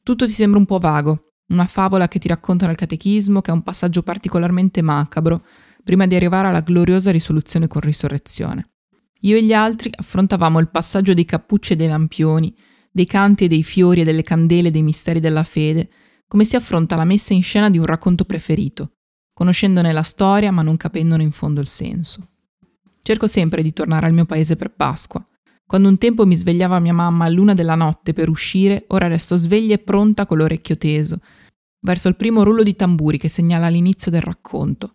Tutto 0.03 0.27
ti 0.27 0.33
sembra 0.33 0.59
un 0.59 0.67
po' 0.67 0.79
vago, 0.79 1.33
una 1.49 1.67
favola 1.67 2.09
che 2.09 2.19
ti 2.19 2.29
raccontano 2.29 2.71
al 2.71 2.77
catechismo 2.77 3.41
che 3.41 3.51
è 3.51 3.55
un 3.55 3.63
passaggio 3.63 4.03
particolarmente 4.03 4.81
macabro 4.81 5.45
prima 5.83 6.07
di 6.07 6.15
arrivare 6.15 6.49
alla 6.49 6.61
gloriosa 6.61 7.11
risoluzione 7.11 7.67
con 7.67 7.81
risurrezione. 7.81 8.71
Io 9.23 9.37
e 9.37 9.43
gli 9.43 9.53
altri 9.53 9.91
affrontavamo 9.93 10.59
il 10.59 10.71
passaggio 10.71 11.15
dei 11.15 11.25
cappucci 11.25 11.73
e 11.73 11.77
dei 11.77 11.89
lampioni, 11.89 12.55
dei 12.91 13.07
canti 13.07 13.45
e 13.45 13.49
dei 13.49 13.63
fiori 13.63 14.01
e 14.01 14.05
delle 14.05 14.23
candele 14.23 14.71
dei 14.71 14.83
misteri 14.83 15.21
della 15.21 15.45
fede, 15.45 15.91
come 16.27 16.45
si 16.45 16.57
affronta 16.57 16.97
la 16.97 17.05
messa 17.05 17.35
in 17.35 17.43
scena 17.43 17.71
di 17.71 17.79
un 17.79 17.87
racconto 17.87 18.25
preferito, 18.25 18.93
conoscendone 19.35 19.93
la 19.93 20.03
storia 20.03 20.51
ma 20.51 20.63
non 20.63 20.77
capendone 20.77 21.23
in 21.23 21.33
fondo 21.33 21.61
il 21.61 21.67
senso. 21.67 22.32
Cerco 23.05 23.27
sempre 23.27 23.65
di 23.65 23.73
tornare 23.73 24.07
al 24.07 24.13
mio 24.13 24.27
paese 24.27 24.55
per 24.55 24.71
Pasqua. 24.71 25.27
Quando 25.67 25.89
un 25.89 25.99
tempo 25.99 26.25
mi 26.25 26.37
svegliava 26.37 26.79
mia 26.79 26.93
mamma 26.93 27.25
a 27.25 27.29
luna 27.29 27.53
della 27.53 27.75
notte 27.75 28.13
per 28.13 28.29
uscire, 28.29 28.85
ora 28.89 29.09
resto 29.09 29.37
sveglia 29.37 29.75
e 29.75 29.79
pronta 29.79 30.25
con 30.25 30.39
l'orecchio 30.39 30.77
teso, 30.77 31.19
verso 31.81 32.07
il 32.07 32.15
primo 32.15 32.45
rullo 32.45 32.63
di 32.63 32.77
tamburi 32.77 33.19
che 33.19 33.29
segnala 33.29 33.69
l'inizio 33.69 34.13
del 34.13 34.21
racconto. 34.21 34.95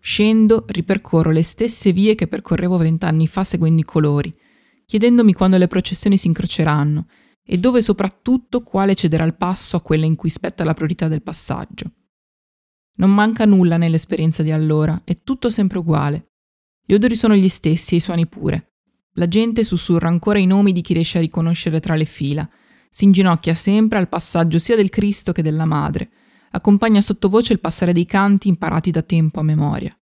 Scendo, 0.00 0.64
ripercorro 0.68 1.30
le 1.30 1.42
stesse 1.42 1.92
vie 1.92 2.14
che 2.14 2.26
percorrevo 2.26 2.76
vent'anni 2.76 3.26
fa 3.26 3.42
seguendo 3.42 3.80
i 3.80 3.84
colori, 3.84 4.36
chiedendomi 4.84 5.32
quando 5.32 5.56
le 5.56 5.66
processioni 5.66 6.18
si 6.18 6.26
incroceranno 6.26 7.06
e 7.42 7.56
dove 7.56 7.80
soprattutto 7.80 8.62
quale 8.62 8.94
cederà 8.94 9.24
il 9.24 9.34
passo 9.34 9.78
a 9.78 9.80
quella 9.80 10.04
in 10.04 10.14
cui 10.14 10.28
spetta 10.28 10.62
la 10.62 10.74
priorità 10.74 11.08
del 11.08 11.22
passaggio. 11.22 11.90
Non 12.96 13.14
manca 13.14 13.46
nulla 13.46 13.78
nell'esperienza 13.78 14.42
di 14.42 14.50
allora, 14.50 15.00
è 15.04 15.22
tutto 15.24 15.48
sempre 15.48 15.78
uguale. 15.78 16.29
Gli 16.90 16.94
odori 16.94 17.14
sono 17.14 17.36
gli 17.36 17.46
stessi 17.46 17.94
e 17.94 17.98
i 17.98 18.00
suoni 18.00 18.26
pure. 18.26 18.72
La 19.12 19.28
gente 19.28 19.62
sussurra 19.62 20.08
ancora 20.08 20.40
i 20.40 20.46
nomi 20.46 20.72
di 20.72 20.80
chi 20.80 20.92
riesce 20.92 21.18
a 21.18 21.20
riconoscere 21.20 21.78
tra 21.78 21.94
le 21.94 22.04
fila. 22.04 22.50
Si 22.90 23.04
inginocchia 23.04 23.54
sempre 23.54 23.98
al 23.98 24.08
passaggio 24.08 24.58
sia 24.58 24.74
del 24.74 24.90
Cristo 24.90 25.30
che 25.30 25.40
della 25.42 25.66
Madre. 25.66 26.10
Accompagna 26.50 27.00
sottovoce 27.00 27.52
il 27.52 27.60
passare 27.60 27.92
dei 27.92 28.06
canti 28.06 28.48
imparati 28.48 28.90
da 28.90 29.02
tempo 29.02 29.38
a 29.38 29.44
memoria. 29.44 29.96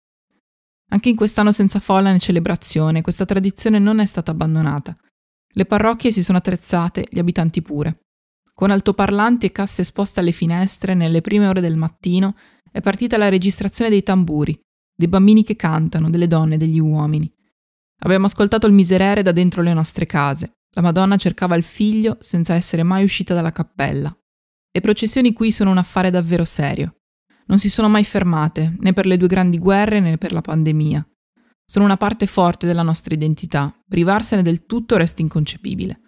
Anche 0.90 1.08
in 1.08 1.16
quest'anno 1.16 1.50
senza 1.50 1.80
folla 1.80 2.12
né 2.12 2.20
celebrazione, 2.20 3.02
questa 3.02 3.24
tradizione 3.24 3.80
non 3.80 3.98
è 3.98 4.06
stata 4.06 4.30
abbandonata. 4.30 4.96
Le 5.54 5.64
parrocchie 5.64 6.12
si 6.12 6.22
sono 6.22 6.38
attrezzate, 6.38 7.04
gli 7.10 7.18
abitanti 7.18 7.62
pure. 7.62 8.04
Con 8.54 8.70
altoparlanti 8.70 9.46
e 9.46 9.50
casse 9.50 9.80
esposte 9.80 10.20
alle 10.20 10.30
finestre, 10.30 10.94
nelle 10.94 11.20
prime 11.20 11.48
ore 11.48 11.60
del 11.60 11.74
mattino, 11.74 12.36
è 12.70 12.80
partita 12.80 13.16
la 13.16 13.28
registrazione 13.28 13.90
dei 13.90 14.04
tamburi, 14.04 14.56
dei 14.96 15.08
bambini 15.08 15.44
che 15.44 15.54
cantano, 15.56 16.08
delle 16.08 16.26
donne, 16.26 16.56
degli 16.56 16.78
uomini. 16.78 17.30
Abbiamo 18.00 18.26
ascoltato 18.26 18.66
il 18.66 18.72
miserere 18.72 19.22
da 19.22 19.32
dentro 19.32 19.62
le 19.62 19.74
nostre 19.74 20.06
case. 20.06 20.52
La 20.70 20.82
Madonna 20.82 21.16
cercava 21.16 21.54
il 21.54 21.62
figlio 21.62 22.16
senza 22.20 22.54
essere 22.54 22.82
mai 22.82 23.04
uscita 23.04 23.34
dalla 23.34 23.52
cappella. 23.52 24.14
Le 24.70 24.80
processioni 24.80 25.32
qui 25.32 25.52
sono 25.52 25.70
un 25.70 25.78
affare 25.78 26.10
davvero 26.10 26.44
serio. 26.44 26.96
Non 27.46 27.58
si 27.58 27.70
sono 27.70 27.88
mai 27.88 28.04
fermate, 28.04 28.76
né 28.80 28.92
per 28.92 29.06
le 29.06 29.16
due 29.16 29.28
grandi 29.28 29.58
guerre 29.58 30.00
né 30.00 30.18
per 30.18 30.32
la 30.32 30.40
pandemia. 30.40 31.06
Sono 31.64 31.84
una 31.84 31.96
parte 31.96 32.26
forte 32.26 32.66
della 32.66 32.82
nostra 32.82 33.14
identità. 33.14 33.74
Privarsene 33.88 34.42
del 34.42 34.66
tutto 34.66 34.96
resta 34.96 35.22
inconcepibile. 35.22 36.00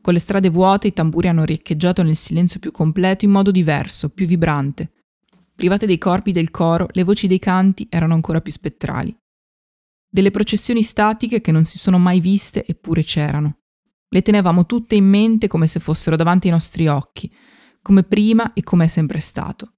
Con 0.00 0.12
le 0.12 0.18
strade 0.18 0.50
vuote 0.50 0.88
i 0.88 0.92
tamburi 0.92 1.28
hanno 1.28 1.44
riecheggiato 1.44 2.02
nel 2.02 2.16
silenzio 2.16 2.60
più 2.60 2.70
completo 2.70 3.24
in 3.24 3.30
modo 3.30 3.50
diverso, 3.50 4.10
più 4.10 4.26
vibrante, 4.26 4.92
Private 5.56 5.86
dei 5.86 5.98
corpi 5.98 6.32
del 6.32 6.50
coro, 6.50 6.88
le 6.90 7.04
voci 7.04 7.28
dei 7.28 7.38
canti 7.38 7.86
erano 7.88 8.14
ancora 8.14 8.40
più 8.40 8.50
spettrali. 8.50 9.16
Delle 10.08 10.32
processioni 10.32 10.82
statiche 10.82 11.40
che 11.40 11.52
non 11.52 11.64
si 11.64 11.78
sono 11.78 11.98
mai 11.98 12.20
viste 12.20 12.64
eppure 12.66 13.02
c'erano. 13.02 13.58
Le 14.08 14.22
tenevamo 14.22 14.66
tutte 14.66 14.96
in 14.96 15.04
mente 15.04 15.46
come 15.46 15.66
se 15.66 15.80
fossero 15.80 16.16
davanti 16.16 16.48
ai 16.48 16.52
nostri 16.52 16.88
occhi, 16.88 17.32
come 17.82 18.02
prima 18.02 18.52
e 18.52 18.62
come 18.62 18.84
è 18.84 18.88
sempre 18.88 19.20
stato. 19.20 19.72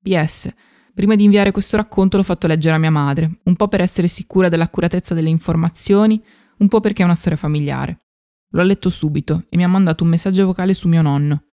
PS. 0.00 0.52
Prima 0.94 1.16
di 1.16 1.24
inviare 1.24 1.50
questo 1.50 1.76
racconto 1.76 2.16
l'ho 2.16 2.22
fatto 2.22 2.46
leggere 2.46 2.76
a 2.76 2.78
mia 2.80 2.90
madre, 2.90 3.40
un 3.44 3.56
po' 3.56 3.68
per 3.68 3.80
essere 3.80 4.08
sicura 4.08 4.48
dell'accuratezza 4.48 5.14
delle 5.14 5.28
informazioni, 5.28 6.22
un 6.58 6.68
po' 6.68 6.80
perché 6.80 7.02
è 7.02 7.04
una 7.04 7.14
storia 7.14 7.38
familiare. 7.38 8.00
L'ho 8.50 8.62
letto 8.62 8.90
subito 8.90 9.44
e 9.48 9.56
mi 9.56 9.64
ha 9.64 9.68
mandato 9.68 10.04
un 10.04 10.10
messaggio 10.10 10.46
vocale 10.46 10.74
su 10.74 10.88
mio 10.88 11.02
nonno. 11.02 11.47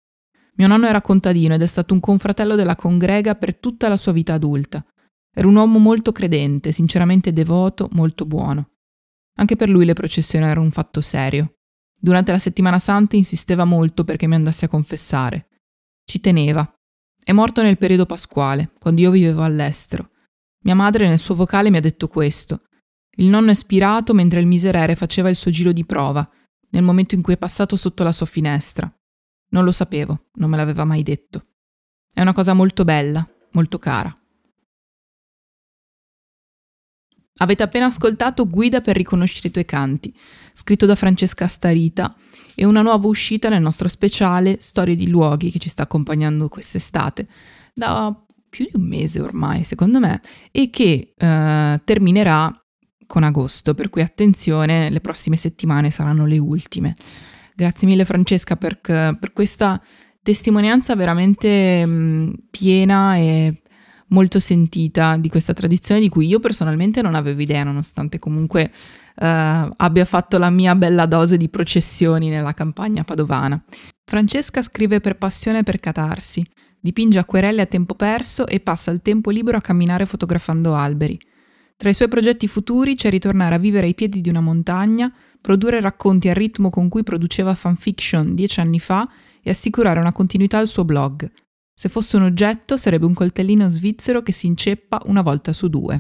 Mio 0.58 0.68
nonno 0.68 0.88
era 0.88 1.02
contadino 1.02 1.54
ed 1.54 1.62
è 1.62 1.66
stato 1.66 1.94
un 1.94 2.00
confratello 2.00 2.56
della 2.56 2.76
congrega 2.76 3.36
per 3.36 3.56
tutta 3.56 3.88
la 3.88 3.98
sua 3.98 4.12
vita 4.12 4.34
adulta. 4.34 4.86
Era 5.34 5.48
un 5.48 5.56
uomo 5.56 5.80
molto 5.80 6.12
credente, 6.12 6.72
sinceramente 6.72 7.32
devoto, 7.32 7.88
molto 7.94 8.26
buono. 8.26 8.72
Anche 9.38 9.56
per 9.56 9.70
lui 9.70 9.86
le 9.86 9.94
processioni 9.94 10.46
erano 10.46 10.66
un 10.66 10.72
fatto 10.72 11.00
serio. 11.02 11.56
Durante 11.98 12.32
la 12.32 12.40
settimana 12.40 12.80
santa 12.80 13.16
insisteva 13.16 13.64
molto 13.64 14.04
perché 14.04 14.28
mi 14.28 14.36
andassi 14.36 14.66
a 14.66 14.68
confessare. 14.68 15.48
Ci 16.04 16.20
teneva. 16.20 16.70
È 17.24 17.32
morto 17.32 17.62
nel 17.62 17.78
periodo 17.78 18.06
pasquale, 18.06 18.72
quando 18.80 19.02
io 19.02 19.12
vivevo 19.12 19.44
all'estero. 19.44 20.10
Mia 20.64 20.76
madre 20.76 21.08
nel 21.08 21.20
suo 21.20 21.36
vocale 21.36 21.70
mi 21.70 21.78
ha 21.78 21.82
detto 21.82 22.08
questo. 22.08 22.64
Il 23.18 23.28
nonno 23.28 23.52
è 23.52 23.54
spirato 23.56 24.14
mentre 24.14 24.40
il 24.40 24.48
miserere 24.48 24.96
faceva 24.96 25.30
il 25.30 25.36
suo 25.36 25.52
giro 25.52 25.72
di 25.72 25.86
prova, 25.86 26.28
nel 26.72 26.84
momento 26.84 27.16
in 27.16 27.22
cui 27.22 27.34
è 27.34 27.38
passato 27.38 27.76
sotto 27.76 28.04
la 28.04 28.12
sua 28.12 28.26
finestra. 28.26 28.92
Non 29.52 29.64
lo 29.64 29.72
sapevo, 29.72 30.30
non 30.36 30.50
me 30.50 30.58
l'aveva 30.58 30.84
mai 30.84 31.04
detto. 31.04 31.46
È 32.14 32.22
una 32.22 32.34
cosa 32.34 32.54
molto 32.54 32.84
bella, 32.84 33.28
molto 33.52 33.80
cara. 33.80 34.16
Avete 37.38 37.64
appena 37.64 37.86
ascoltato 37.86 38.48
Guida 38.48 38.82
per 38.82 38.96
riconoscere 38.96 39.48
i 39.48 39.52
tuoi 39.52 39.66
canti, 39.66 40.16
scritto 40.54 40.86
da 40.86 40.96
Francesca 40.96 41.48
Starita, 41.48 42.16
e 42.54 42.66
una 42.66 42.82
nuova 42.82 43.08
uscita 43.08 43.50
nel 43.50 43.62
nostro 43.62 43.88
speciale 43.88 44.58
Storie 44.60 44.96
di 44.96 45.10
luoghi 45.10 45.50
che 45.50 45.60
ci 45.60 45.70
sta 45.70 45.84
accompagnando 45.84 46.50
quest'estate, 46.50 47.28
da 47.74 48.16
più 48.50 48.66
di 48.66 48.76
un 48.76 48.88
mese 48.88 49.22
ormai, 49.22 49.64
secondo 49.64 50.00
me, 50.00 50.22
e 50.52 50.70
che 50.70 51.14
eh, 51.18 51.82
terminerà 51.84 52.54
con 53.08 53.24
agosto, 53.24 53.74
per 53.74 53.90
cui 53.90 54.02
attenzione, 54.02 54.90
le 54.90 55.02
prossime 55.02 55.36
settimane 55.36 55.90
saranno 55.90 56.26
le 56.26 56.38
ultime. 56.38 56.96
Grazie 57.56 57.88
mille 57.88 58.06
Francesca 58.06 58.56
per, 58.56 58.80
per 58.80 59.32
questa 59.34 59.82
testimonianza 60.24 60.96
veramente 60.96 61.86
mh, 61.86 62.34
piena 62.50 63.16
e 63.18 63.62
molto 64.08 64.40
sentita 64.40 65.18
di 65.18 65.30
questa 65.30 65.54
tradizione 65.54 66.02
di 66.02 66.10
cui 66.10 66.28
io 66.28 66.40
personalmente 66.40 67.02
non 67.02 67.16
avevo 67.16 67.42
idea, 67.42 67.64
nonostante 67.64 68.20
comunque 68.20 68.72
Uh, 69.14 69.70
abbia 69.76 70.06
fatto 70.06 70.38
la 70.38 70.50
mia 70.50 70.74
bella 70.74 71.06
dose 71.06 71.36
di 71.36 71.50
processioni 71.50 72.30
nella 72.30 72.54
campagna 72.54 73.04
padovana. 73.04 73.62
Francesca 74.06 74.62
scrive 74.64 75.02
per 75.02 75.18
passione 75.18 75.64
per 75.64 75.80
catarsi, 75.80 76.44
dipinge 76.80 77.20
acquerelle 77.20 77.62
a 77.62 77.66
tempo 77.66 77.94
perso 77.94 78.48
e 78.48 78.62
passa 78.62 78.90
il 78.90 79.02
tempo 79.02 79.30
libero 79.30 79.58
a 79.58 79.62
camminare 79.62 80.06
fotografando 80.06 80.76
alberi. 80.76 81.20
Tra 81.76 81.90
i 81.90 81.94
suoi 81.94 82.08
progetti 82.08 82.48
futuri 82.48 82.96
c'è 82.96 83.10
ritornare 83.10 83.54
a 83.54 83.60
vivere 83.60 83.88
ai 83.88 83.94
piedi 83.94 84.22
di 84.22 84.30
una 84.30 84.42
montagna, 84.42 85.14
produrre 85.42 85.82
racconti 85.82 86.30
al 86.30 86.36
ritmo 86.36 86.70
con 86.70 86.88
cui 86.88 87.04
produceva 87.04 87.56
fanfiction 87.56 88.36
dieci 88.36 88.60
anni 88.60 88.80
fa 88.80 89.10
e 89.42 89.50
assicurare 89.50 90.00
una 90.00 90.12
continuità 90.12 90.60
al 90.60 90.68
suo 90.68 90.86
blog. 90.86 91.30
Se 91.74 91.90
fosse 91.90 92.16
un 92.18 92.24
oggetto 92.24 92.78
sarebbe 92.78 93.06
un 93.06 93.14
coltellino 93.14 93.68
svizzero 93.68 94.22
che 94.22 94.32
si 94.32 94.46
inceppa 94.48 95.02
una 95.06 95.22
volta 95.22 95.52
su 95.52 95.68
due. 95.68 96.00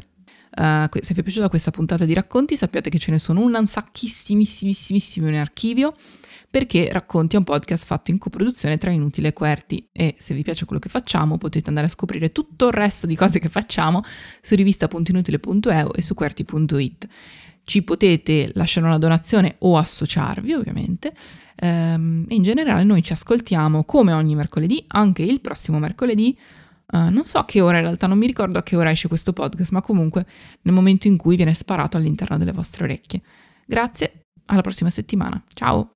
Uh, 0.55 0.86
se 1.00 1.13
vi 1.13 1.21
è 1.21 1.24
piaciuta 1.24 1.48
questa 1.48 1.71
puntata 1.71 2.03
di 2.03 2.13
racconti 2.13 2.57
sappiate 2.57 2.89
che 2.89 3.00
ce 3.00 3.12
ne 3.12 3.19
sono 3.19 3.39
un 3.39 3.65
sacchissimissimissimo 3.65 5.29
in 5.29 5.36
archivio 5.36 5.95
perché 6.51 6.89
Racconti 6.91 7.36
è 7.36 7.38
un 7.38 7.45
podcast 7.45 7.86
fatto 7.86 8.12
in 8.12 8.17
coproduzione 8.17 8.77
tra 8.77 8.91
Inutile 8.91 9.29
e 9.29 9.33
Querti 9.33 9.88
e 9.93 10.15
se 10.19 10.33
vi 10.33 10.43
piace 10.43 10.65
quello 10.65 10.81
che 10.81 10.89
facciamo 10.89 11.38
potete 11.38 11.69
andare 11.69 11.88
a 11.88 11.89
scoprire 11.89 12.33
tutto 12.33 12.67
il 12.67 12.74
resto 12.74 13.07
di 13.07 13.15
cose 13.15 13.39
che 13.39 13.48
facciamo 13.48 14.03
su 14.41 14.55
rivista.inutile.eu 14.55 15.91
e 15.95 16.01
su 16.01 16.13
querti.it. 16.13 17.07
Ci 17.63 17.83
potete 17.83 18.51
lasciare 18.55 18.87
una 18.87 18.97
donazione 18.97 19.55
o 19.59 19.77
associarvi 19.77 20.53
ovviamente 20.53 21.13
ehm, 21.55 22.25
in 22.29 22.43
generale 22.43 22.83
noi 22.83 23.03
ci 23.03 23.13
ascoltiamo 23.13 23.83
come 23.83 24.13
ogni 24.13 24.35
mercoledì, 24.35 24.83
anche 24.87 25.23
il 25.23 25.41
prossimo 25.41 25.79
mercoledì 25.79 26.37
Uh, 26.91 27.09
non 27.09 27.23
so 27.23 27.37
a 27.37 27.45
che 27.45 27.61
ora 27.61 27.77
in 27.77 27.83
realtà, 27.83 28.05
non 28.05 28.17
mi 28.17 28.27
ricordo 28.27 28.57
a 28.57 28.63
che 28.63 28.75
ora 28.75 28.91
esce 28.91 29.07
questo 29.07 29.31
podcast, 29.31 29.71
ma 29.71 29.81
comunque 29.81 30.25
nel 30.63 30.73
momento 30.73 31.07
in 31.07 31.15
cui 31.15 31.37
viene 31.37 31.53
sparato 31.53 31.95
all'interno 31.95 32.37
delle 32.37 32.51
vostre 32.51 32.83
orecchie. 32.83 33.21
Grazie, 33.65 34.25
alla 34.47 34.59
prossima 34.59 34.89
settimana. 34.89 35.41
Ciao! 35.53 35.95